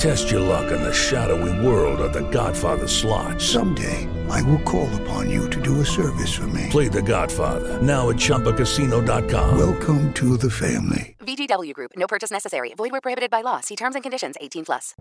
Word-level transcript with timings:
Test 0.00 0.30
your 0.30 0.40
luck 0.40 0.72
in 0.72 0.80
the 0.80 0.92
shadowy 0.94 1.52
world 1.66 2.00
of 2.00 2.14
The 2.14 2.22
Godfather 2.30 2.88
slot. 2.88 3.38
Someday, 3.38 4.08
I 4.30 4.40
will 4.42 4.62
call 4.62 4.88
upon 5.02 5.28
you 5.28 5.50
to 5.50 5.60
do 5.60 5.80
a 5.80 5.84
service 5.84 6.32
for 6.32 6.46
me. 6.46 6.68
Play 6.70 6.88
The 6.88 7.02
Godfather 7.02 7.82
now 7.82 8.08
at 8.08 8.16
ChumbaCasino.com. 8.16 9.58
Welcome 9.58 10.10
to 10.14 10.38
the 10.38 10.50
family. 10.50 11.16
VGW 11.20 11.74
Group. 11.74 11.90
No 11.96 12.06
purchase 12.06 12.30
necessary. 12.30 12.72
Void 12.78 12.92
where 12.92 13.02
prohibited 13.02 13.30
by 13.30 13.42
law. 13.42 13.60
See 13.60 13.76
terms 13.76 13.94
and 13.94 14.02
conditions. 14.02 14.36
18 14.40 14.64
plus. 14.64 14.94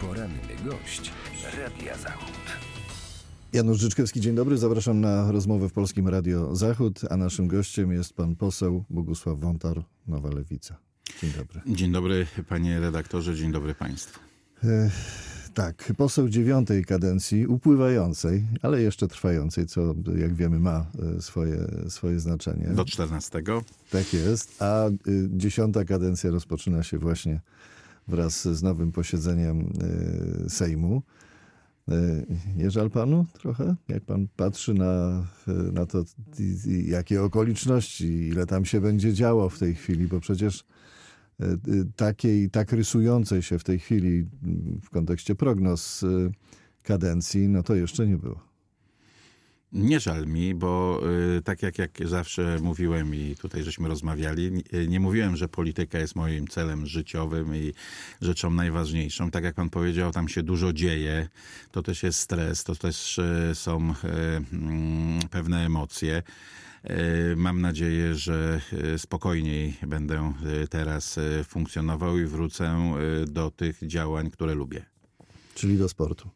Poranny 0.00 0.56
gość 0.64 1.12
Radia 1.58 1.96
Zachód. 1.96 2.36
Janusz 3.52 3.78
Życzkowski, 3.78 4.20
dzień 4.20 4.34
dobry. 4.34 4.58
Zapraszam 4.58 5.00
na 5.00 5.32
rozmowę 5.32 5.68
w 5.68 5.72
Polskim 5.72 6.08
Radio 6.08 6.56
Zachód, 6.56 7.00
a 7.10 7.16
naszym 7.16 7.48
gościem 7.48 7.92
jest 7.92 8.12
pan 8.12 8.36
poseł 8.36 8.84
Bogusław 8.90 9.38
Wątar, 9.40 9.82
Nowa 10.08 10.28
Lewica. 10.28 10.85
Dzień 11.20 11.30
dobry. 11.32 11.60
Dzień 11.66 11.92
dobry 11.92 12.26
panie 12.48 12.80
redaktorze, 12.80 13.34
dzień 13.34 13.52
dobry 13.52 13.74
państwu. 13.74 14.20
E, 14.64 14.90
tak, 15.54 15.92
poseł 15.96 16.28
dziewiątej 16.28 16.84
kadencji, 16.84 17.46
upływającej, 17.46 18.46
ale 18.62 18.82
jeszcze 18.82 19.08
trwającej, 19.08 19.66
co 19.66 19.94
jak 20.16 20.34
wiemy 20.34 20.60
ma 20.60 20.86
e, 21.16 21.22
swoje, 21.22 21.58
swoje 21.88 22.20
znaczenie. 22.20 22.66
Do 22.66 22.84
14. 22.84 23.42
Tak 23.90 24.14
jest, 24.14 24.62
a 24.62 24.88
y, 24.88 24.92
dziesiąta 25.30 25.84
kadencja 25.84 26.30
rozpoczyna 26.30 26.82
się 26.82 26.98
właśnie 26.98 27.40
wraz 28.08 28.48
z 28.48 28.62
nowym 28.62 28.92
posiedzeniem 28.92 29.72
Sejmu. 30.48 31.02
Nie 32.56 32.70
żal 32.70 32.90
panu 32.90 33.26
trochę? 33.32 33.76
Jak 33.88 34.04
pan 34.04 34.28
patrzy 34.36 34.74
na, 34.74 35.24
na 35.72 35.86
to, 35.86 36.04
jakie 36.86 37.22
okoliczności, 37.22 38.06
ile 38.06 38.46
tam 38.46 38.64
się 38.64 38.80
będzie 38.80 39.12
działo 39.12 39.48
w 39.48 39.58
tej 39.58 39.74
chwili, 39.74 40.06
bo 40.06 40.20
przecież 40.20 40.64
takiej, 41.96 42.50
tak 42.50 42.72
rysującej 42.72 43.42
się 43.42 43.58
w 43.58 43.64
tej 43.64 43.78
chwili 43.78 44.26
w 44.82 44.90
kontekście 44.90 45.34
prognoz 45.34 46.02
y, 46.02 46.30
kadencji, 46.82 47.48
no 47.48 47.62
to 47.62 47.74
jeszcze 47.74 48.06
nie 48.06 48.16
było. 48.16 48.55
Nie 49.72 50.00
żal 50.00 50.26
mi, 50.26 50.54
bo 50.54 51.00
y, 51.38 51.42
tak 51.42 51.62
jak, 51.62 51.78
jak 51.78 51.90
zawsze 52.04 52.58
mówiłem 52.62 53.14
i 53.14 53.36
tutaj 53.40 53.62
żeśmy 53.62 53.88
rozmawiali, 53.88 54.52
nie, 54.52 54.86
nie 54.86 55.00
mówiłem, 55.00 55.36
że 55.36 55.48
polityka 55.48 55.98
jest 55.98 56.16
moim 56.16 56.48
celem 56.48 56.86
życiowym 56.86 57.56
i 57.56 57.72
rzeczą 58.20 58.50
najważniejszą. 58.50 59.30
Tak 59.30 59.44
jak 59.44 59.54
pan 59.54 59.70
powiedział, 59.70 60.12
tam 60.12 60.28
się 60.28 60.42
dużo 60.42 60.72
dzieje, 60.72 61.28
to 61.70 61.82
też 61.82 62.02
jest 62.02 62.18
stres, 62.18 62.64
to 62.64 62.74
też 62.74 63.18
y, 63.18 63.50
są 63.54 63.90
y, 63.90 63.94
mm, 64.52 65.20
pewne 65.30 65.66
emocje. 65.66 66.22
Y, 67.32 67.36
Mam 67.36 67.60
nadzieję, 67.60 68.14
że 68.14 68.60
y, 68.94 68.98
spokojniej 68.98 69.76
będę 69.86 70.32
y, 70.64 70.68
teraz 70.68 71.18
y, 71.18 71.44
funkcjonował 71.44 72.18
i 72.18 72.24
wrócę 72.24 72.92
y, 73.22 73.26
do 73.26 73.50
tych 73.50 73.86
działań, 73.86 74.30
które 74.30 74.54
lubię. 74.54 74.95
Czyli 75.56 75.78
do 75.78 75.88
sportu. 75.88 76.30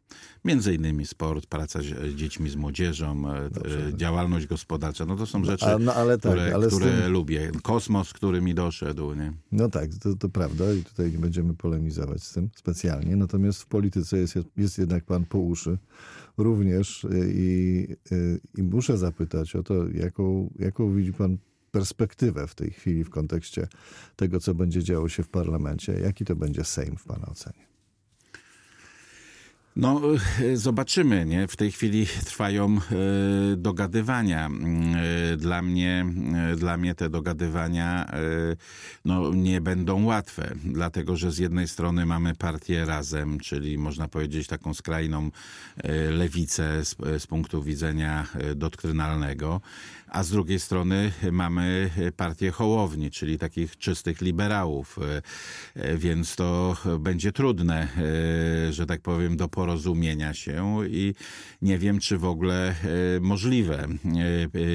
Między 0.44 0.74
innymi 0.74 1.06
sport, 1.06 1.46
praca 1.46 1.80
z 1.82 2.14
dziećmi, 2.14 2.50
z 2.50 2.56
młodzieżą, 2.56 3.30
e, 3.30 3.36
e, 3.36 3.50
działalność 3.96 4.46
gospodarcza. 4.46 5.06
No 5.06 5.16
to 5.16 5.26
są 5.26 5.44
rzeczy, 5.44 5.66
a- 5.66 5.78
no 5.78 5.94
ale 5.94 6.18
tak, 6.18 6.32
które, 6.32 6.54
ale 6.54 6.66
które 6.66 6.86
tym- 7.02 7.12
lubię. 7.12 7.50
Kosmos, 7.62 8.12
który 8.12 8.40
mi 8.40 8.54
doszedł. 8.54 9.14
Nie? 9.14 9.32
No 9.52 9.68
tak, 9.68 9.90
to, 9.94 10.14
to 10.16 10.28
prawda 10.28 10.72
i 10.72 10.82
tutaj 10.84 11.12
nie 11.12 11.18
będziemy 11.18 11.54
polemizować 11.54 12.22
z 12.22 12.32
tym 12.32 12.50
specjalnie. 12.56 13.16
Natomiast 13.16 13.62
w 13.62 13.66
polityce 13.66 14.18
jest, 14.18 14.34
jest 14.56 14.78
jednak 14.78 15.04
pan 15.04 15.24
po 15.24 15.38
uszy 15.38 15.78
również 16.38 17.06
i, 17.34 17.88
i 18.58 18.62
muszę 18.62 18.98
zapytać 18.98 19.56
o 19.56 19.62
to, 19.62 19.74
jaką, 19.88 20.50
jaką 20.58 20.94
widzi 20.94 21.12
pan 21.12 21.38
perspektywę 21.70 22.46
w 22.46 22.54
tej 22.54 22.70
chwili 22.70 23.04
w 23.04 23.10
kontekście 23.10 23.68
tego, 24.16 24.40
co 24.40 24.54
będzie 24.54 24.82
działo 24.82 25.08
się 25.08 25.22
w 25.22 25.28
parlamencie. 25.28 25.92
Jaki 25.92 26.24
to 26.24 26.36
będzie 26.36 26.64
Sejm 26.64 26.96
w 26.96 27.04
pana 27.04 27.26
ocenie? 27.26 27.69
No, 29.80 30.00
e, 30.40 30.56
zobaczymy. 30.56 31.26
Nie? 31.26 31.48
W 31.48 31.56
tej 31.56 31.72
chwili 31.72 32.06
trwają 32.24 32.76
e, 32.76 32.76
dogadywania. 33.56 34.46
Mm, 34.46 34.94
e, 35.32 35.36
Dla 35.36 35.62
mnie, 35.62 36.06
dla 36.56 36.76
mnie 36.76 36.94
te 36.94 37.10
dogadywania 37.10 38.10
no, 39.04 39.34
nie 39.34 39.60
będą 39.60 40.04
łatwe, 40.04 40.54
dlatego 40.64 41.16
że 41.16 41.32
z 41.32 41.38
jednej 41.38 41.68
strony 41.68 42.06
mamy 42.06 42.34
partię 42.34 42.84
Razem, 42.84 43.38
czyli 43.38 43.78
można 43.78 44.08
powiedzieć 44.08 44.46
taką 44.46 44.74
skrajną 44.74 45.30
lewicę 46.10 46.84
z, 46.84 46.96
z 47.22 47.26
punktu 47.26 47.62
widzenia 47.62 48.26
doktrynalnego, 48.54 49.60
a 50.08 50.22
z 50.22 50.30
drugiej 50.30 50.60
strony 50.60 51.12
mamy 51.32 51.90
partię 52.16 52.50
Hołowni, 52.50 53.10
czyli 53.10 53.38
takich 53.38 53.78
czystych 53.78 54.20
liberałów, 54.20 54.98
więc 55.96 56.36
to 56.36 56.76
będzie 57.00 57.32
trudne, 57.32 57.88
że 58.70 58.86
tak 58.86 59.00
powiem, 59.00 59.36
do 59.36 59.48
porozumienia 59.48 59.69
się 60.34 60.78
i 60.88 61.14
nie 61.62 61.78
wiem, 61.78 61.98
czy 61.98 62.18
w 62.18 62.24
ogóle 62.24 62.68
e, 62.68 62.74
możliwe, 63.20 63.78
e, 63.78 63.88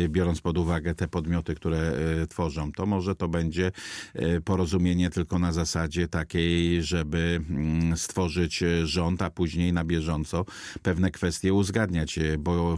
e, 0.03 0.09
biorąc 0.09 0.41
pod 0.41 0.57
uwagę 0.57 0.95
te 0.95 1.07
podmioty, 1.07 1.55
które 1.55 1.91
tworzą. 2.29 2.71
To 2.71 2.85
może 2.85 3.15
to 3.15 3.27
będzie 3.27 3.71
porozumienie 4.45 5.09
tylko 5.09 5.39
na 5.39 5.51
zasadzie 5.51 6.07
takiej, 6.07 6.83
żeby 6.83 7.41
mm, 7.49 7.97
stworzyć 7.97 8.63
rząd, 8.83 9.21
a 9.21 9.29
później 9.29 9.73
na 9.73 9.83
bieżąco 9.83 10.45
pewne 10.81 11.11
kwestie 11.11 11.53
uzgadniać, 11.53 12.19
bo 12.39 12.75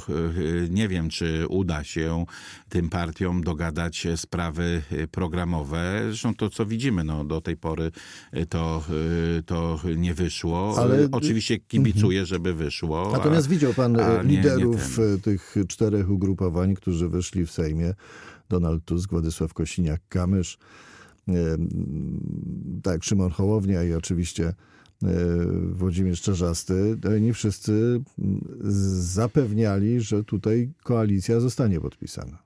nie 0.69 0.87
wiem, 0.87 1.09
czy 1.09 1.47
uda 1.47 1.83
się 1.83 2.25
tym 2.69 2.89
partiom 2.89 3.43
dogadać 3.43 4.07
sprawy 4.15 4.81
programowe. 5.11 6.01
Zresztą 6.07 6.35
to, 6.35 6.49
co 6.49 6.65
widzimy, 6.65 7.03
no, 7.03 7.25
do 7.25 7.41
tej 7.41 7.57
pory 7.57 7.91
to, 8.49 8.83
to 9.45 9.79
nie 9.95 10.13
wyszło. 10.13 10.75
Ale-. 10.77 11.07
Oczywiście 11.11 11.57
kibicuję, 11.97 12.25
żeby 12.25 12.53
wyszło. 12.53 13.09
Natomiast 13.11 13.47
a- 13.47 13.49
widział 13.49 13.73
pan 13.73 13.99
a 13.99 13.99
e, 14.19 14.23
nie- 14.25 14.31
nie 14.31 14.37
liderów 14.37 14.95
ten. 14.95 15.15
e, 15.15 15.17
tych 15.17 15.55
czterech 15.67 16.09
ugrupowań, 16.09 16.75
którzy 16.75 17.09
wyszli 17.09 17.45
w 17.45 17.51
Sejmie. 17.51 17.93
Donald 18.49 18.85
Tusk, 18.85 19.09
Władysław 19.09 19.53
Kosiniak-Kamysz, 19.53 20.57
e, 21.27 21.33
tak, 22.83 23.03
Szymon 23.03 23.29
Hołownia 23.31 23.83
i 23.83 23.93
oczywiście 23.93 24.47
e, 24.47 24.55
Włodzimierz 25.71 26.21
Czarzasty. 26.21 26.97
Oni 27.15 27.33
wszyscy 27.33 28.01
m, 28.19 28.41
zapewniali, 29.01 30.01
że 30.01 30.23
tutaj 30.23 30.71
koalicja 30.83 31.39
zostanie 31.39 31.79
podpisana. 31.81 32.37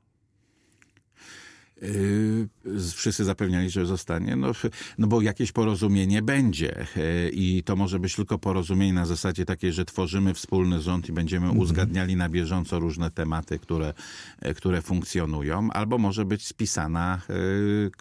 Wszyscy 2.96 3.24
zapewniali, 3.26 3.70
że 3.70 3.86
zostanie, 3.86 4.36
no, 4.36 4.52
no 4.98 5.08
bo 5.08 5.22
jakieś 5.22 5.52
porozumienie 5.52 6.22
będzie 6.22 6.86
Yy, 6.96 7.30
i 7.34 7.64
to 7.64 7.76
może 7.76 8.00
być 8.00 8.16
tylko 8.16 8.40
porozumienie 8.40 8.94
na 8.94 9.06
zasadzie 9.06 9.46
takiej, 9.46 9.74
że 9.74 9.86
tworzymy 9.86 10.34
wspólny 10.34 10.82
rząd 10.82 11.10
i 11.10 11.12
będziemy 11.12 11.46
Mhm. 11.46 11.62
uzgadniali 11.64 12.16
na 12.16 12.30
bieżąco 12.30 12.80
różne 12.80 13.12
tematy, 13.12 13.60
które, 13.60 13.94
e, 14.42 14.54
które 14.54 14.82
funkcjonują, 14.82 15.70
albo 15.72 15.98
może 15.98 16.26
być 16.26 16.48
spisana, 16.48 17.22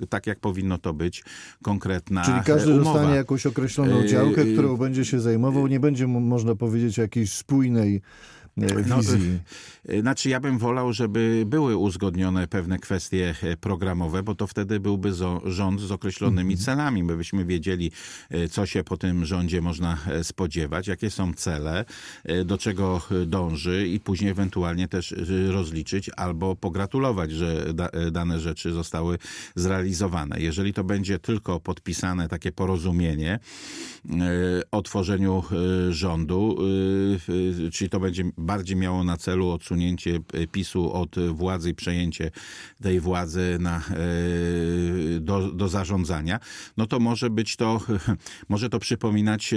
yy, 0.00 0.06
tak 0.08 0.26
jak 0.26 0.40
powinno 0.40 0.78
to 0.78 0.94
być, 0.94 1.25
konkretna 1.62 2.25
Czyli 2.25 2.40
każdy 2.44 2.72
e, 2.72 2.75
umowa. 2.75 2.93
dostanie 2.93 3.16
jakąś 3.16 3.46
określoną 3.46 4.06
działkę, 4.06 4.44
którą 4.44 4.76
będzie 4.76 5.05
się 5.05 5.20
zajmował. 5.20 5.66
Nie 5.66 5.81
będzie 5.81 6.06
można 6.06 6.55
powiedzieć, 6.55 6.99
jakiejś 6.99 7.32
spójnej 7.32 7.96
e, 7.96 8.39
wizji. 8.56 9.38
No, 9.88 10.00
znaczy 10.00 10.29
ja 10.29 10.41
bym 10.41 10.58
wolał, 10.58 10.93
żeby 10.93 11.43
były 11.47 11.76
uzgodnione 11.76 12.49
pewne 12.49 12.79
kwestie 12.79 13.35
e, 13.43 13.56
programowe, 13.56 14.23
bo 14.23 14.35
to 14.35 14.47
wtedy 14.47 14.81
byłby 14.81 15.12
rząd 15.44 15.81
z 15.81 15.93
określonymi 15.93 16.55
Mhm. 16.55 16.64
celami. 16.64 17.02
My 17.02 17.17
byśmy 17.17 17.44
wiedzieli, 17.44 17.93
e, 18.31 18.49
co 18.49 18.67
się 18.67 18.85
po 18.85 18.97
tym 18.97 19.25
rządzie 19.25 19.62
można 19.62 19.99
e, 20.06 20.25
spodziewać, 20.25 20.87
jakie 20.88 21.11
są 21.11 21.35
cele, 21.35 21.85
e, 22.25 22.44
do 22.44 22.58
czego 22.58 23.02
e, 23.11 23.26
dąży 23.26 23.88
i 23.88 24.00
później 24.00 24.31
ewentualnie 24.31 24.88
też 24.88 25.12
e, 25.12 25.17
rozliczyć 25.53 26.11
albo 26.17 26.56
pogratulować, 26.56 27.32
że 27.32 27.75
da, 27.75 27.88
e, 27.88 28.11
dane 28.11 28.41
rzeczy 28.41 28.73
zostały 28.73 29.19
zrealizowane. 29.55 30.41
Jeżeli 30.41 30.73
to 30.75 30.85
będzie 30.85 31.19
tylko 31.19 31.61
podpisane 31.61 32.29
takie 32.29 32.53
porozumienie 32.53 33.38
e, 34.11 34.19
o 34.70 34.82
tworzeniu 34.82 35.43
e, 35.88 35.93
rządu, 35.93 36.56
e, 36.61 37.67
e, 37.67 37.70
czyli 37.70 37.91
to 37.91 38.00
będzie 38.00 38.25
bardziej 38.40 38.76
miało 38.76 39.04
na 39.04 39.16
celu 39.16 39.50
odsunięcie 39.50 40.19
e, 40.32 40.46
PiSu 40.46 40.92
od 40.92 41.16
władzy 41.28 41.70
i 41.70 41.75
przejęcie 41.75 42.31
tej 42.82 43.00
władzy 43.00 43.58
na, 43.60 43.76
e, 43.76 43.81
do, 45.20 45.52
do 45.52 45.69
zarządzania, 45.69 46.40
no 46.76 46.87
to 46.87 47.00
może 47.00 47.31
być 47.31 47.56
to, 47.56 47.81
może 48.48 48.70
to 48.70 48.78
przypominać 48.78 49.52
e, 49.52 49.56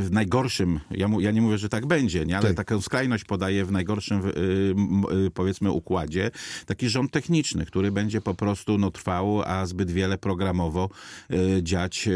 w 0.00 0.08
najgorszym, 0.10 0.80
ja, 0.90 1.08
mu, 1.08 1.20
ja 1.20 1.30
nie 1.30 1.42
mówię, 1.42 1.58
że 1.58 1.68
tak 1.68 1.86
będzie, 1.86 2.26
nie? 2.26 2.38
ale 2.38 2.48
Tak. 2.48 2.56
taką 2.56 2.80
skrajność 2.80 3.24
podaje 3.24 3.64
w 3.64 3.72
najgorszym 3.72 4.22
powiedzmy 5.34 5.70
układzie, 5.70 6.30
taki 6.66 6.88
rząd 6.88 7.12
techniczny, 7.12 7.66
który 7.66 7.92
będzie 7.92 8.20
po 8.20 8.34
prostu 8.34 8.78
no, 8.78 8.90
trwał, 8.90 9.42
a 9.42 9.66
zbyt 9.66 9.90
wiele 9.90 10.18
programowo 10.18 10.88
dziać 11.62 12.08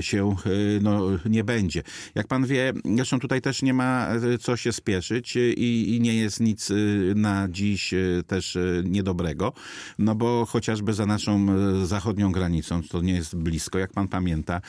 się 0.00 0.36
no, 0.80 1.00
nie 1.24 1.44
będzie. 1.44 1.82
Jak 2.14 2.26
pan 2.26 2.46
wie, 2.46 2.72
zresztą 2.96 3.20
tutaj 3.20 3.42
też 3.42 3.62
nie 3.62 3.74
ma 3.74 4.08
co 4.40 4.56
się 4.56 4.72
spieszyć 4.72 5.13
i, 5.36 5.94
i 5.94 6.00
nie 6.00 6.14
jest 6.14 6.40
nic 6.40 6.70
e, 6.70 6.74
na 7.14 7.48
dziś 7.48 7.94
e, 7.94 7.98
też 8.26 8.56
e, 8.56 8.60
niedobrego, 8.84 9.52
no 9.98 10.14
bo 10.14 10.46
chociażby 10.46 10.92
za 10.92 11.06
naszą 11.06 11.46
zachodnią 11.86 12.32
granicą, 12.32 12.82
to 12.82 13.00
nie 13.00 13.14
jest 13.14 13.36
blisko, 13.36 13.78
jak 13.78 13.92
pan 13.92 14.08
pamięta, 14.08 14.60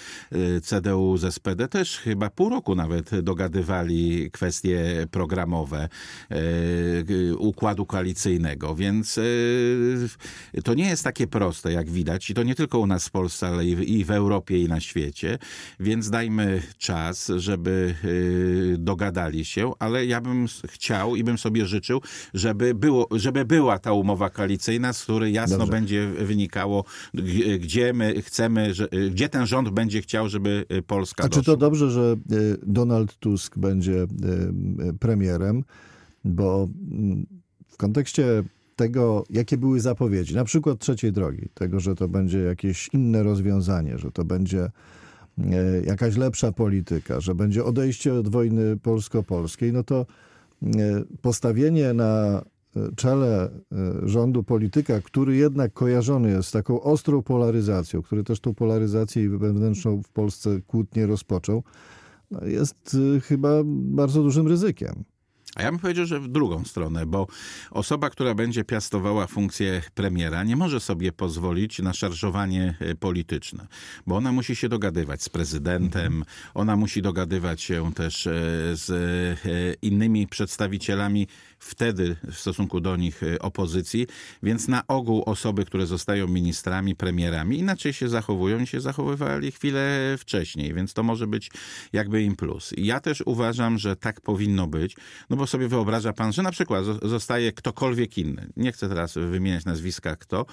CDU 0.64 1.18
z 1.18 1.34
SPD 1.34 1.68
też 1.68 1.98
chyba 1.98 2.30
pół 2.30 2.50
roku 2.50 2.76
nawet 2.76 3.22
dogadywali 3.22 4.32
kwestie 4.32 5.08
programowe 5.12 5.90
układu 7.38 7.86
koalicyjnego, 7.86 8.76
więc 8.76 9.20
to 10.64 10.74
nie 10.74 10.90
jest 10.90 11.04
takie 11.04 11.28
proste, 11.28 11.72
jak 11.72 11.90
widać 11.90 12.30
i 12.30 12.34
to 12.34 12.44
nie 12.44 12.56
tylko 12.56 12.80
u 12.80 12.88
nas 12.88 13.08
w 13.08 13.12
Polsce, 13.12 13.48
ale 13.48 13.66
i 13.66 14.06
w, 14.06 14.12
Europie 14.12 14.62
i 14.62 14.68
na 14.68 14.80
świecie, 14.80 15.38
więc 15.80 16.10
dajmy 16.10 16.62
czas, 16.78 17.32
żeby 17.38 17.96
dogadali 18.78 19.46
się, 19.46 19.72
ale 19.80 20.06
ja 20.06 20.22
bym 20.22 20.35
s- 20.44 20.62
chciał 20.68 21.16
i 21.16 21.24
bym 21.24 21.38
sobie 21.38 21.66
życzył, 21.66 22.02
żeby, 22.34 22.74
było, 22.76 23.08
żeby 23.12 23.46
była 23.46 23.80
ta 23.80 23.94
umowa 23.94 24.30
koalicyjna, 24.30 24.94
z 24.94 25.04
której 25.04 25.34
jasno 25.34 25.58
Dobrze. 25.58 25.72
będzie 25.72 26.08
wynikało, 26.08 26.84
gdzie 27.60 27.94
my 27.94 28.22
chcemy, 28.22 28.74
że, 28.74 28.88
gdzie 29.12 29.30
ten 29.30 29.46
rząd 29.46 29.70
będzie 29.70 30.02
chciał, 30.02 30.30
żeby 30.30 30.66
e, 30.70 30.82
Polska 30.82 31.24
A 31.24 31.30
czy 31.30 31.36
to 31.36 31.42
doszła. 31.42 31.56
dobrze, 31.58 31.92
że 31.92 32.16
y, 32.32 32.58
Donald 32.68 33.16
Tusk 33.20 33.58
będzie 33.58 33.94
y, 33.94 34.08
y, 34.90 34.94
premierem? 35.00 35.64
Bo 36.26 36.68
mm, 36.92 37.26
w 37.68 37.78
kontekście 37.78 38.26
tego, 38.76 39.24
jakie 39.30 39.58
były 39.58 39.80
zapowiedzi, 39.80 40.36
na 40.36 40.44
przykład 40.44 40.80
trzeciej 40.80 41.12
drogi, 41.12 41.50
tego, 41.54 41.80
że 41.80 41.96
to 41.96 42.08
będzie 42.08 42.40
jakieś 42.40 42.90
inne 42.94 43.24
rozwiązanie, 43.24 43.98
że 43.98 44.12
to 44.12 44.26
będzie 44.26 44.66
y, 45.40 45.44
jakaś 45.86 46.18
lepsza 46.18 46.52
polityka, 46.52 47.20
że 47.20 47.36
będzie 47.36 47.64
odejście 47.64 48.14
od 48.14 48.30
wojny 48.30 48.78
polsko-polskiej, 48.78 49.74
no 49.74 49.84
to 49.84 50.02
y, 50.02 50.06
postawienie 51.22 51.94
na 51.94 52.44
y, 52.78 52.96
czele 52.96 53.50
y, 54.06 54.10
rządu 54.10 54.44
polityka, 54.44 55.02
który 55.02 55.36
jednak 55.36 55.74
kojarzony 55.74 56.30
jest 56.30 56.50
z 56.50 56.52
taką 56.52 56.82
ostrą 56.82 57.22
polaryzacją, 57.22 58.02
który 58.02 58.24
też 58.24 58.40
tą 58.40 58.54
polaryzację 58.54 59.30
wewnętrzną 59.30 60.04
w 60.04 60.10
Polsce 60.10 60.62
kłótnie 60.68 61.08
rozpoczął, 61.08 61.64
no 62.32 62.46
jest 62.46 62.98
chyba 63.24 63.50
bardzo 63.66 64.24
dużym 64.24 64.48
ryzykiem. 64.48 65.04
A 65.56 65.62
ja 65.62 65.72
bym 65.72 65.80
powiedział, 65.80 66.06
że 66.06 66.20
w 66.20 66.28
drugą 66.28 66.66
stronę, 66.66 67.06
bo 67.06 67.28
osoba, 67.72 68.10
która 68.10 68.36
będzie 68.36 68.64
piastowała 68.64 69.28
funkcję 69.28 69.82
premiera, 69.94 70.44
nie 70.44 70.56
może 70.56 70.80
sobie 70.80 71.12
pozwolić 71.12 71.80
na 71.80 71.94
szarżowanie 71.94 72.76
e, 72.80 72.96
polityczne, 72.96 73.68
bo 74.08 74.16
ona 74.16 74.32
musi 74.32 74.56
się 74.56 74.70
dogadywać 74.70 75.24
z 75.24 75.30
prezydentem, 75.30 76.26
ona 76.54 76.76
musi 76.76 77.02
dogadywać 77.02 77.62
się 77.62 77.94
też 77.94 78.28
e, 78.28 78.32
z 78.74 78.90
e, 78.92 79.74
innymi 79.82 80.28
przedstawicielami 80.28 81.28
wtedy 81.60 82.16
w 82.32 82.36
stosunku 82.36 82.80
do 82.80 82.96
nich 82.96 83.24
e, 83.24 83.40
opozycji, 83.40 84.08
więc 84.44 84.68
na 84.68 84.88
ogół 84.88 85.24
osoby, 85.26 85.66
które 85.66 85.86
zostają 85.86 86.28
ministrami, 86.28 86.96
premierami, 86.96 87.60
inaczej 87.60 87.94
się 87.94 88.10
zachowują 88.10 88.60
niż 88.60 88.70
się 88.72 88.82
zachowywali 88.82 89.52
chwilę 89.52 90.16
wcześniej, 90.20 90.74
więc 90.74 90.94
to 90.94 91.04
może 91.04 91.28
być 91.28 91.52
jakby 91.94 92.24
im 92.24 92.36
plus. 92.36 92.72
Ja 92.78 93.00
też 93.00 93.24
uważam, 93.26 93.78
że 93.78 93.96
tak 93.96 94.22
powinno 94.22 94.68
być, 94.68 94.96
no 95.30 95.38
bo 95.38 95.48
sobie 95.48 95.68
wyobraża 95.68 96.14
pan, 96.14 96.34
że 96.34 96.44
na 96.44 96.52
przykład 96.52 96.84
zo- 96.86 97.08
zostaje 97.10 97.52
ktokolwiek 97.52 98.18
inny, 98.18 98.48
nie 98.58 98.72
chcę 98.72 98.90
teraz 98.90 99.14
wymieniać 99.14 99.66
nazwiska 99.66 100.16
kto, 100.16 100.46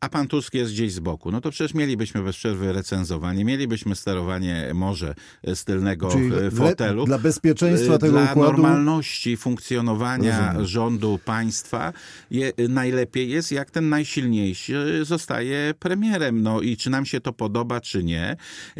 a 0.00 0.08
pan 0.08 0.28
Tusk 0.28 0.54
jest 0.54 0.72
gdzieś 0.72 0.92
z 0.92 0.98
boku, 1.00 1.30
no 1.32 1.40
to 1.40 1.50
przecież 1.50 1.74
mielibyśmy 1.74 2.22
bez 2.22 2.36
przerwy 2.36 2.72
recenzowanie, 2.72 3.44
mielibyśmy 3.44 3.94
sterowanie 3.96 4.70
może 4.74 5.14
z 5.54 5.64
tylnego 5.64 6.08
Czyli 6.10 6.34
e, 6.34 6.50
fotelu. 6.50 7.04
dla 7.04 7.18
bezpieczeństwa 7.18 7.94
E, 7.94 7.98
tego 7.98 8.12
dla 8.12 8.34
układu- 8.34 8.36
normalności 8.36 9.36
funkcjonowania. 9.36 10.54
Rządu 10.62 11.18
państwa 11.24 11.92
je, 12.30 12.52
najlepiej 12.68 13.30
jest, 13.30 13.52
jak 13.52 13.70
ten 13.70 13.88
najsilniejszy 13.88 15.04
zostaje 15.04 15.74
premierem. 15.78 16.42
No 16.42 16.60
i 16.60 16.76
czy 16.76 16.90
nam 16.90 17.06
się 17.06 17.20
to 17.20 17.32
podoba, 17.32 17.80
czy 17.80 18.04
nie. 18.04 18.36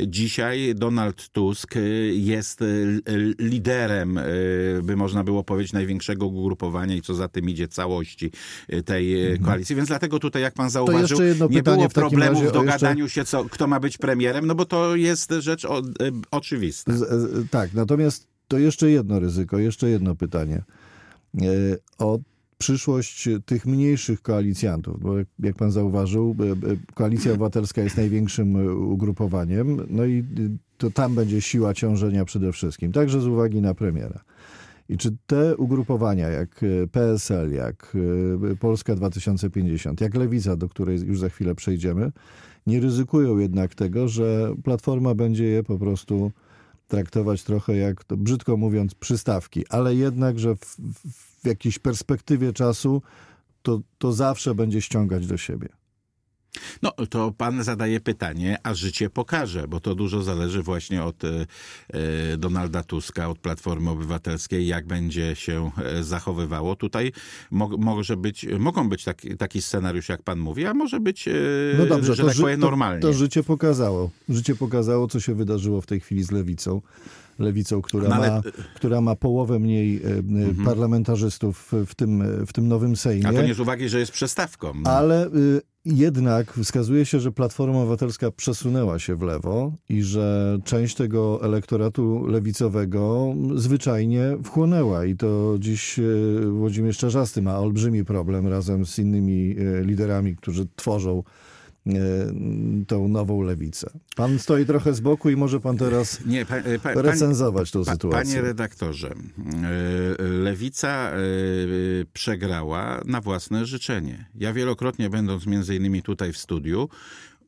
Dzisiaj 0.06 0.74
Donald 0.74 1.28
Tusk 1.28 1.74
jest 2.12 2.64
liderem, 3.38 4.18
y, 4.18 4.80
by 4.82 4.96
można 4.96 5.24
było 5.24 5.44
powiedzieć, 5.44 5.72
największego 5.72 6.26
ugrupowania 6.26 6.94
i 6.94 7.02
co 7.02 7.14
za 7.14 7.28
tym 7.28 7.48
idzie 7.48 7.68
całości 7.68 8.30
y, 8.72 8.82
tej 8.82 9.32
y, 9.32 9.38
koalicji. 9.38 9.76
Więc 9.76 9.88
dlatego 9.88 10.18
tutaj, 10.18 10.42
jak 10.42 10.54
pan 10.54 10.70
zauważył, 10.70 11.18
nie 11.50 11.62
było 11.62 11.88
w 11.88 11.94
takim 11.94 12.10
problemu 12.10 12.34
razie 12.34 12.34
w 12.34 12.42
o 12.42 12.44
jeszcze- 12.44 12.58
dogadaniu 12.58 13.08
się, 13.08 13.24
co, 13.24 13.44
kto 13.44 13.66
ma 13.66 13.80
być 13.80 13.98
premierem, 13.98 14.46
no 14.46 14.54
bo 14.54 14.64
to 14.64 14.96
jest 14.96 15.32
rzecz 15.38 15.64
o, 15.64 15.82
oczywista. 16.30 16.96
Z, 16.96 17.50
tak, 17.50 17.74
natomiast 17.74 18.26
to 18.48 18.58
jeszcze 18.58 18.90
jedno 18.90 19.20
ryzyko, 19.20 19.58
jeszcze 19.58 19.88
jedno 19.88 20.14
pytanie. 20.14 20.62
E, 21.34 21.44
O 21.98 22.18
przyszłość 22.58 23.28
tych 23.46 23.66
mniejszych 23.66 24.22
koalicjantów, 24.22 25.00
bo 25.00 25.14
jak, 25.38 25.56
pan 25.56 25.70
zauważył, 25.70 26.36
e, 26.40 26.72
e, 26.72 26.76
Koalicja 26.94 27.32
Obywatelska 27.32 27.82
jest 27.82 27.96
największym 27.96 28.56
ugrupowaniem, 28.92 29.86
no 29.90 30.04
i 30.04 30.24
to 30.78 30.90
tam 30.90 31.14
będzie 31.14 31.40
siła 31.40 31.74
ciążenia 31.74 32.24
przede 32.24 32.52
wszystkim, 32.52 32.92
także 32.92 33.20
z 33.20 33.26
uwagi 33.26 33.60
na 33.60 33.74
premiera. 33.74 34.20
I 34.88 34.96
czy 34.96 35.16
te 35.26 35.56
ugrupowania, 35.56 36.28
jak 36.28 36.60
PSL, 36.92 37.52
jak 37.52 37.96
Polska 38.60 38.94
2050, 38.94 40.00
jak 40.00 40.14
Lewica, 40.14 40.56
do 40.56 40.68
której 40.68 41.00
już 41.00 41.20
za 41.20 41.28
chwilę 41.28 41.54
przejdziemy, 41.54 42.12
nie 42.66 42.80
ryzykują 42.80 43.38
jednak 43.38 43.74
tego, 43.74 44.08
że 44.08 44.54
Platforma 44.64 45.14
będzie 45.14 45.44
je 45.44 45.62
po 45.62 45.78
prostu 45.78 46.32
traktować 46.88 47.42
trochę 47.42 47.76
jak, 47.76 48.04
to 48.04 48.16
brzydko 48.16 48.56
mówiąc, 48.56 48.94
przystawki, 48.94 49.64
ale 49.68 49.94
jednak, 49.94 50.38
że 50.38 50.56
w, 50.56 50.60
w, 50.60 51.42
w 51.42 51.46
jakiejś 51.46 51.78
perspektywie 51.78 52.52
czasu 52.52 53.02
to, 53.62 53.80
to 53.98 54.12
zawsze 54.12 54.54
będzie 54.54 54.82
ściągać 54.82 55.26
do 55.26 55.36
siebie. 55.36 55.68
No, 56.82 56.92
to 57.10 57.32
pan 57.36 57.62
zadaje 57.64 58.00
pytanie, 58.00 58.58
a 58.62 58.74
życie 58.74 59.10
pokaże, 59.10 59.68
bo 59.68 59.80
to 59.80 59.94
dużo 59.94 60.22
zależy 60.22 60.62
właśnie 60.62 61.02
od 61.04 61.24
e, 61.24 61.46
e, 62.32 62.36
Donalda 62.36 62.82
Tuska, 62.82 63.28
od 63.28 63.38
Platformy 63.38 63.90
Obywatelskiej, 63.90 64.66
jak 64.66 64.86
będzie 64.86 65.36
się 65.36 65.70
e, 65.84 66.02
zachowywało. 66.04 66.76
Tutaj 66.76 67.12
mo 67.50 67.68
może 67.78 68.16
być, 68.16 68.46
mogą 68.58 68.88
być 68.88 69.04
taki, 69.04 69.36
taki 69.36 69.62
scenariusz, 69.62 70.08
jak 70.08 70.22
pan 70.22 70.38
mówi, 70.38 70.66
a 70.66 70.74
może 70.74 71.00
być, 71.00 71.28
e, 71.28 71.32
No 71.78 71.86
dobrze, 71.86 72.14
że 72.14 72.22
to, 72.22 72.28
tak 72.28 72.38
powiem, 72.38 72.60
to, 72.60 72.66
normalnie. 72.66 73.00
to 73.02 73.12
życie 73.12 73.42
pokazało. 73.42 74.10
Życie 74.28 74.54
pokazało, 74.54 75.08
co 75.08 75.20
się 75.20 75.34
wydarzyło 75.34 75.80
w 75.80 75.86
tej 75.86 76.00
chwili 76.00 76.22
z 76.22 76.30
Lewicą. 76.30 76.82
Lewicą, 77.38 77.82
która, 77.82 78.08
No 78.08 78.14
ale- 78.14 78.30
ma, 78.30 78.42
która 78.74 79.00
ma 79.00 79.16
połowę 79.16 79.58
mniej 79.58 79.96
e, 80.60 80.64
parlamentarzystów 80.64 81.72
w 81.86 81.94
tym, 81.94 82.22
w 82.46 82.52
tym 82.52 82.68
nowym 82.68 82.96
Sejmie. 82.96 83.28
a 83.28 83.32
to 83.32 83.42
nie 83.42 83.54
z 83.54 83.60
uwagi, 83.60 83.88
że 83.88 83.98
jest 83.98 84.12
przestawką. 84.12 84.72
No. 84.74 84.90
Ale 84.90 85.26
y, 85.26 85.60
jednak 85.84 86.52
wskazuje 86.52 87.06
się, 87.06 87.20
że 87.20 87.32
Platforma 87.32 87.78
Obywatelska 87.78 88.30
przesunęła 88.30 88.98
się 88.98 89.16
w 89.16 89.22
lewo 89.22 89.72
i 89.88 90.02
że 90.02 90.58
część 90.64 90.94
tego 90.96 91.42
elektoratu 91.42 92.26
lewicowego 92.26 93.34
zwyczajnie 93.54 94.36
wchłonęła. 94.44 95.04
I 95.04 95.16
to 95.16 95.56
dziś 95.58 95.98
y, 95.98 96.40
Włodzimierz 96.50 96.98
Czarzasty 96.98 97.42
ma 97.42 97.58
olbrzymi 97.58 98.04
problem 98.04 98.48
razem 98.48 98.86
z 98.86 98.98
innymi 98.98 99.56
y, 99.58 99.84
liderami, 99.84 100.36
którzy 100.36 100.66
tworzą 100.76 101.22
tą 102.86 103.08
nową 103.08 103.42
lewicę. 103.42 103.90
Pan 104.16 104.38
stoi 104.38 104.66
trochę 104.66 104.94
z 104.94 105.00
boku 105.00 105.30
i 105.30 105.36
może 105.36 105.60
pan 105.60 105.76
teraz 105.76 106.20
Nie, 106.26 106.46
pa, 106.46 106.56
e, 106.56 106.78
pa, 106.78 106.92
recenzować 106.94 107.70
tą 107.70 107.84
pa, 107.84 107.92
sytuację. 107.92 108.34
Panie 108.34 108.42
redaktorze, 108.42 109.10
e, 109.10 110.22
lewica 110.22 111.10
e, 111.10 111.16
przegrała 112.12 113.00
na 113.04 113.20
własne 113.20 113.66
życzenie. 113.66 114.28
Ja 114.34 114.52
wielokrotnie 114.52 115.10
będąc 115.10 115.46
między 115.46 115.76
innymi 115.76 116.02
tutaj 116.02 116.32
w 116.32 116.38
studiu, 116.38 116.88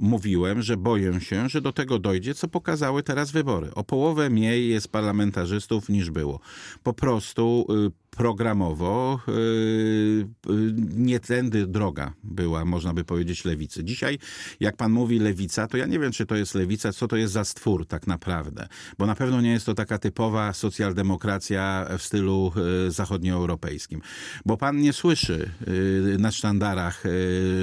mówiłem, 0.00 0.62
że 0.62 0.76
boję 0.76 1.20
się, 1.20 1.48
że 1.48 1.60
do 1.60 1.72
tego 1.72 1.98
dojdzie, 1.98 2.34
co 2.34 2.48
pokazały 2.48 3.02
teraz 3.02 3.30
wybory. 3.30 3.74
O 3.74 3.84
połowę 3.84 4.30
mniej 4.30 4.68
jest 4.68 4.88
parlamentarzystów 4.88 5.88
niż 5.88 6.10
było. 6.10 6.40
Po 6.82 6.92
prostu 6.92 7.66
y, 7.86 8.09
programowo 8.10 9.20
y, 9.28 9.32
y, 9.32 10.26
nie 10.96 11.20
tędy 11.20 11.66
droga 11.66 12.12
była, 12.24 12.64
można 12.64 12.94
by 12.94 13.04
powiedzieć, 13.04 13.44
lewicy. 13.44 13.84
Dzisiaj, 13.84 14.18
jak 14.60 14.76
pan 14.76 14.92
mówi 14.92 15.18
lewica, 15.18 15.66
to 15.66 15.76
ja 15.76 15.86
nie 15.86 15.98
wiem, 15.98 16.12
czy 16.12 16.26
to 16.26 16.36
jest 16.36 16.54
lewica, 16.54 16.92
co 16.92 17.08
to 17.08 17.16
jest 17.16 17.32
za 17.32 17.44
stwór 17.44 17.86
tak 17.86 18.06
naprawdę. 18.06 18.68
Bo 18.98 19.06
na 19.06 19.14
pewno 19.14 19.40
nie 19.40 19.50
jest 19.50 19.66
to 19.66 19.74
taka 19.74 19.98
typowa 19.98 20.52
socjaldemokracja 20.52 21.86
w 21.98 22.02
stylu 22.02 22.52
zachodnioeuropejskim. 22.88 24.00
Bo 24.46 24.56
pan 24.56 24.76
nie 24.76 24.92
słyszy 24.92 25.50
na 26.18 26.30
sztandarach, 26.30 27.04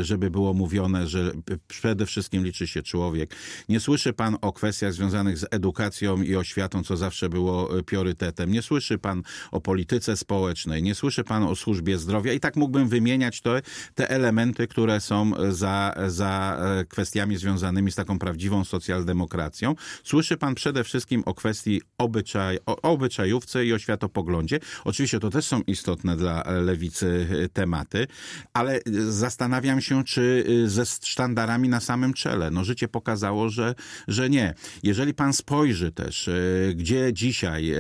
żeby 0.02 0.32
było 0.32 0.54
mówione, 0.54 1.08
że 1.08 1.32
przede 1.68 2.06
wszystkim 2.06 2.44
liczy 2.44 2.68
się 2.68 2.84
człowiek. 2.84 3.36
Nie 3.70 3.80
słyszy 3.80 4.14
pan 4.14 4.38
o 4.42 4.54
kwestiach 4.54 4.94
związanych 4.94 5.38
z 5.38 5.46
edukacją 5.52 6.22
i 6.22 6.36
oświatą, 6.36 6.84
co 6.84 6.98
zawsze 6.98 7.30
było 7.30 7.70
priorytetem. 7.84 8.52
Nie 8.52 8.62
słyszy 8.62 8.98
pan 8.98 9.24
o 9.52 9.62
polityce 9.62 10.18
społecznej, 10.18 10.37
społecznej, 10.38 10.84
nie 10.84 10.96
słyszy 10.96 11.24
pan 11.24 11.44
o 11.44 11.56
służbie 11.56 11.98
zdrowia 11.98 12.34
i 12.34 12.40
tak 12.40 12.56
mógłbym 12.56 12.88
wymieniać 12.88 13.42
to, 13.42 13.52
te 13.96 14.10
elementy, 14.10 14.68
które 14.68 15.02
są 15.02 15.32
za, 15.50 15.94
za 16.08 16.58
e, 16.60 16.86
kwestiami 16.86 17.38
związanymi 17.38 17.92
z 17.92 17.96
taką 17.96 18.20
prawdziwą 18.20 18.64
socjaldemokracją. 18.64 19.76
Słyszy 20.04 20.38
pan 20.38 20.56
przede 20.56 20.84
wszystkim 20.84 21.24
o 21.26 21.34
kwestii 21.34 21.82
obyczaj, 21.98 22.60
o, 22.66 22.82
obyczajówce 22.82 23.66
i 23.66 23.74
o 23.74 23.80
światopoglądzie. 23.80 24.60
Oczywiście 24.86 25.20
to 25.20 25.30
też 25.30 25.46
są 25.46 25.62
istotne 25.62 26.18
dla 26.18 26.44
lewicy 26.62 27.28
e, 27.44 27.50
tematy, 27.50 28.08
ale 28.54 28.80
zastanawiam 29.10 29.82
się, 29.82 30.04
czy 30.04 30.46
e, 30.66 30.70
ze 30.70 30.86
sztandarami 30.86 31.70
na 31.70 31.80
samym 31.80 32.14
czele. 32.14 32.52
No 32.52 32.64
życie 32.64 32.88
pokazało, 32.88 33.50
że, 33.50 33.76
że 34.08 34.30
nie. 34.30 34.54
Jeżeli 34.84 35.14
pan 35.14 35.34
spojrzy 35.34 35.92
też, 35.92 36.30
gdzie 36.76 37.14
dzisiaj 37.14 37.74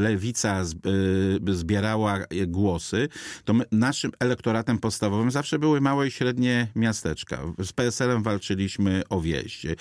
lewica 0.00 0.64
zbiera 1.52 1.71
zbierała 1.72 2.18
głosy, 2.46 3.08
to 3.44 3.54
my, 3.54 3.64
naszym 3.72 4.12
elektoratem 4.20 4.78
podstawowym 4.78 5.30
zawsze 5.30 5.58
były 5.58 5.80
małe 5.80 6.08
i 6.08 6.10
średnie 6.10 6.68
miasteczka. 6.76 7.38
Z 7.58 7.72
PSL-em 7.72 8.22
walczyliśmy 8.22 9.02
o 9.08 9.20
wieść. 9.20 9.66
E, 9.66 9.76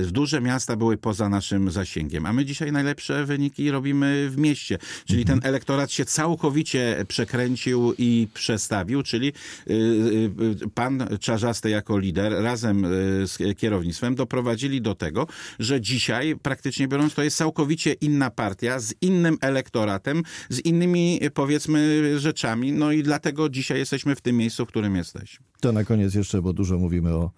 duże 0.00 0.40
miasta 0.40 0.76
były 0.76 0.96
poza 0.96 1.28
naszym 1.28 1.70
zasięgiem, 1.70 2.26
a 2.26 2.32
my 2.32 2.44
dzisiaj 2.44 2.72
najlepsze 2.72 3.24
wyniki 3.24 3.70
robimy 3.70 4.30
w 4.30 4.38
mieście. 4.38 4.78
Czyli 5.04 5.20
mhm. 5.20 5.40
ten 5.40 5.48
elektorat 5.48 5.92
się 5.92 6.04
całkowicie 6.04 7.04
przekręcił 7.08 7.94
i 7.98 8.28
przestawił, 8.34 9.02
czyli 9.02 9.32
y, 9.70 10.30
pan 10.74 11.08
Czarzasty 11.20 11.70
jako 11.70 11.98
lider 11.98 12.42
razem 12.42 12.86
z 13.24 13.58
kierownictwem 13.58 14.14
doprowadzili 14.14 14.80
do 14.80 14.94
tego, 14.94 15.26
że 15.58 15.80
dzisiaj 15.80 16.36
praktycznie 16.42 16.88
biorąc 16.88 17.14
to 17.14 17.22
jest 17.22 17.36
całkowicie 17.36 17.92
inna 17.92 18.30
partia 18.30 18.80
z 18.80 18.94
innym 19.00 19.38
elektoratem, 19.40 20.22
z 20.48 20.60
innymi 20.60 21.15
powiedzmy 21.34 22.04
rzeczami. 22.20 22.72
No 22.72 22.92
i 22.92 23.02
dlatego 23.02 23.48
dzisiaj 23.48 23.78
jesteśmy 23.78 24.16
w 24.16 24.20
tym 24.20 24.36
miejscu, 24.36 24.66
w 24.66 24.68
którym 24.68 24.96
jesteśmy. 24.96 25.46
To 25.60 25.72
na 25.72 25.84
koniec 25.84 26.14
jeszcze, 26.14 26.42
bo 26.42 26.52
dużo 26.52 26.78
mówimy 26.78 27.14
o 27.14 27.30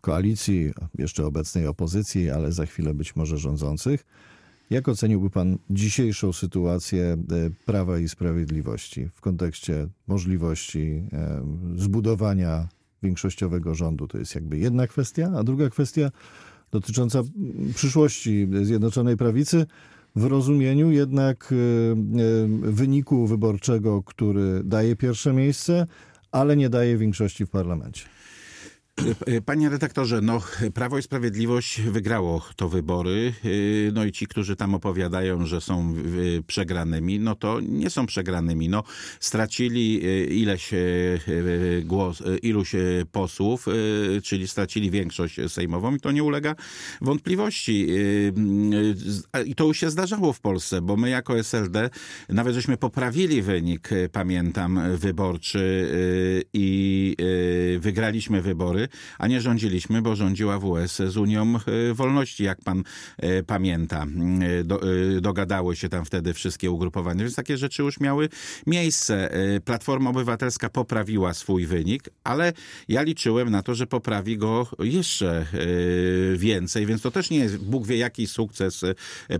koalicji, 0.00 0.72
jeszcze 0.98 1.26
obecnej 1.26 1.66
opozycji, 1.66 2.30
ale 2.30 2.52
za 2.52 2.66
chwilę 2.66 2.94
być 2.94 3.16
może 3.16 3.38
rządzących. 3.38 4.04
Jak 4.70 4.88
oceniłby 4.88 5.30
pan 5.30 5.58
dzisiejszą 5.70 6.32
sytuację 6.32 7.04
e, 7.04 7.16
Prawa 7.66 7.98
i 7.98 8.08
Sprawiedliwości 8.08 9.08
w 9.14 9.20
kontekście 9.20 9.88
możliwości 10.06 11.02
e, 11.12 11.42
zbudowania 11.76 12.68
większościowego 13.02 13.74
rządu? 13.74 14.08
To 14.08 14.18
jest 14.18 14.34
jakby 14.34 14.58
jedna 14.58 14.86
kwestia, 14.86 15.32
a 15.36 15.44
druga 15.44 15.70
kwestia 15.70 16.10
dotycząca 16.70 17.22
przyszłości 17.74 18.48
Zjednoczonej 18.62 19.16
Prawicy 19.16 19.66
w 20.16 20.24
rozumieniu 20.24 20.90
jednak 20.90 21.52
e, 21.52 21.56
e, 21.56 21.96
wyniku 22.72 23.26
wyborczego, 23.26 24.02
który 24.02 24.64
daje 24.64 24.96
pierwsze 24.96 25.32
miejsce, 25.32 25.86
ale 26.32 26.56
nie 26.56 26.70
daje 26.70 26.98
większości 26.98 27.46
w 27.46 27.50
parlamencie. 27.50 28.04
Panie 29.44 29.68
redaktorze, 29.68 30.20
no 30.20 30.40
Prawo 30.74 30.98
i 30.98 31.02
Sprawiedliwość 31.02 31.80
wygrało 31.80 32.48
to 32.56 32.68
wybory, 32.68 33.32
no 33.92 34.04
i 34.04 34.12
ci, 34.12 34.26
którzy 34.26 34.56
tam 34.56 34.74
opowiadają, 34.74 35.46
że 35.46 35.60
są 35.60 35.94
przegranymi, 36.46 37.20
no 37.20 37.34
to 37.34 37.60
nie 37.60 37.90
są 37.90 38.06
przegranymi. 38.06 38.68
No, 38.68 38.82
stracili 39.20 40.00
ileś 40.40 40.70
głos, 41.84 42.22
iluś 42.42 42.72
posłów, 43.12 43.66
czyli 44.22 44.48
stracili 44.48 44.90
większość 44.90 45.36
sejmową 45.48 45.94
i 45.94 46.00
to 46.00 46.12
nie 46.12 46.24
ulega 46.24 46.54
wątpliwości. 47.00 47.86
I 49.46 49.54
to 49.54 49.64
już 49.64 49.80
się 49.80 49.90
zdarzało 49.90 50.32
w 50.32 50.40
Polsce, 50.40 50.82
bo 50.82 50.96
my 50.96 51.10
jako 51.10 51.38
SLD 51.38 51.90
nawet 52.28 52.54
żeśmy 52.54 52.76
poprawili 52.76 53.42
wynik, 53.42 53.88
pamiętam, 54.12 54.80
wyborczy 54.96 55.88
i 56.52 57.16
wygraliśmy 57.80 58.42
wybory, 58.42 58.88
a 59.18 59.26
nie 59.26 59.40
rządziliśmy, 59.40 60.02
bo 60.02 60.16
rządziła 60.16 60.58
WS 60.58 60.96
z 60.96 61.16
Unią 61.16 61.54
e, 61.56 61.94
Wolności, 61.94 62.44
jak 62.44 62.60
pan 62.64 62.82
e, 63.18 63.42
pamięta. 63.42 64.06
E, 64.60 64.64
do, 64.64 64.80
dogadały 65.20 65.76
się 65.76 65.88
tam 65.88 66.04
wtedy 66.04 66.34
wszystkie 66.34 66.70
ugrupowania, 66.70 67.24
więc 67.24 67.34
takie 67.34 67.56
rzeczy 67.56 67.82
już 67.82 68.00
miały 68.00 68.28
miejsce. 68.66 69.30
Platforma 69.64 70.10
Obywatelska 70.10 70.68
poprawiła 70.68 71.34
swój 71.34 71.66
wynik, 71.66 72.04
ale 72.24 72.52
ja 72.88 73.02
liczyłem 73.02 73.50
na 73.50 73.62
to, 73.62 73.74
że 73.74 73.86
poprawi 73.86 74.38
go 74.38 74.66
jeszcze 74.78 75.46
więcej, 76.36 76.86
więc 76.86 77.02
to 77.02 77.10
też 77.10 77.30
nie 77.30 77.38
jest 77.38 77.58
Bóg 77.58 77.86
wie 77.86 77.96
jaki 77.96 78.26
sukces 78.26 78.84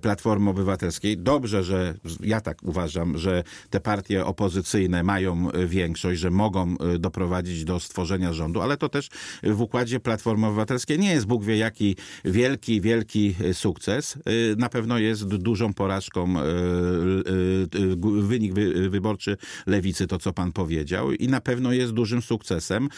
Platformy 0.02 0.50
Obywatelskiej. 0.50 1.18
Dobrze, 1.18 1.64
że 1.64 1.94
ja 2.20 2.40
tak 2.40 2.62
uważam, 2.62 3.18
że 3.18 3.44
te 3.70 3.80
partie 3.80 4.24
opozycyjne 4.24 5.02
mają 5.02 5.48
większość, 5.66 6.20
że 6.20 6.30
mogą 6.30 6.76
doprowadzić 6.98 7.64
do 7.64 7.80
stworzenia 7.80 8.32
rządu, 8.32 8.60
ale 8.60 8.76
to 8.76 8.88
też 8.88 9.08
w 9.42 9.60
układzie 9.60 10.00
Platformy 10.00 10.46
Obywatelskiej 10.46 10.98
nie 10.98 11.12
jest 11.12 11.26
Bóg 11.26 11.44
wie 11.44 11.56
jaki 11.56 11.96
wielki, 12.24 12.80
wielki 12.80 13.34
sukces. 13.52 14.16
Y, 14.16 14.56
na 14.58 14.68
pewno 14.68 14.98
jest 14.98 15.24
dużą 15.24 15.74
porażką 15.74 16.34
y, 16.40 18.22
wynik 18.22 18.52
wyborczy 18.90 19.36
lewicy, 19.66 20.06
to 20.06 20.18
co 20.18 20.32
pan 20.32 20.52
powiedział 20.52 21.12
i 21.12 21.28
na 21.28 21.40
pewno 21.40 21.72
jest 21.72 21.92
dużym 21.92 22.22
sukcesem. 22.22 22.88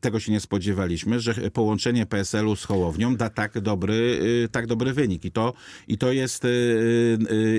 Tego 0.00 0.20
się 0.20 0.32
nie 0.32 0.40
spodziewaliśmy, 0.40 1.20
że 1.20 1.34
połączenie 1.34 2.06
PSL-u 2.06 2.56
z 2.56 2.64
Hołownią 2.64 3.16
da 3.16 3.30
tak 3.30 3.60
dobry, 3.60 4.20
tak 4.52 4.66
dobry 4.66 4.92
wynik 4.92 5.24
i 5.24 5.30
to, 5.30 5.52
i 5.88 5.98
to 5.98 6.12
jest 6.12 6.46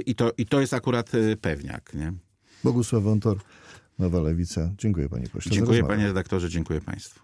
i 0.05 0.15
to, 0.15 0.31
i 0.37 0.45
to 0.45 0.61
jest 0.61 0.73
akurat 0.73 1.11
pewniak. 1.41 1.93
Nie? 1.93 2.13
Bogusław 2.63 3.03
Wątor, 3.03 3.37
Nowa 3.99 4.21
Lewica. 4.21 4.71
Dziękuję 4.77 5.09
panie 5.09 5.27
pośle. 5.27 5.51
Dziękuję 5.51 5.83
panie 5.83 6.07
redaktorze, 6.07 6.49
dziękuję 6.49 6.81
państwu. 6.81 7.19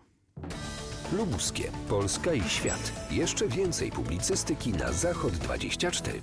Lubuskie, 1.17 1.71
Polska 1.89 2.33
i 2.33 2.43
świat. 2.43 2.91
Jeszcze 3.11 3.47
więcej 3.47 3.91
publicystyki 3.91 4.71
na 4.71 4.91
Zachod 4.91 5.33
24. 5.33 6.21